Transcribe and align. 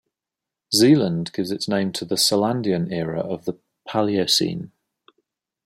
Zealand 0.73 1.31
gives 1.31 1.51
its 1.51 1.67
name 1.67 1.91
to 1.91 2.05
the 2.05 2.15
Selandian 2.15 2.91
era 2.91 3.19
of 3.19 3.45
the 3.45 3.59
Paleocene. 3.87 4.71